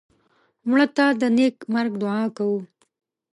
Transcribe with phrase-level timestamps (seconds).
[0.69, 2.59] مړه ته د نیک مرګ دعا کوو